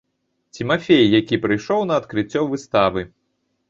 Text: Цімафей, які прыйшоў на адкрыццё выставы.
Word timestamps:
Цімафей, 0.57 1.11
які 1.19 1.41
прыйшоў 1.45 1.87
на 1.93 2.01
адкрыццё 2.05 2.41
выставы. 2.53 3.11